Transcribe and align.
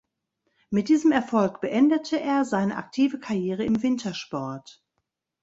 Mit 0.71 0.89
diesem 0.89 1.11
Erfolg 1.11 1.61
beendete 1.61 2.19
er 2.19 2.43
seine 2.43 2.77
aktive 2.77 3.19
Karriere 3.19 3.63
im 3.65 3.83
Wintersport. 3.83 4.81